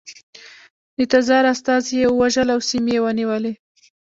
[0.97, 3.53] د تزار استازي یې ووژل او سیمې یې ونیولې.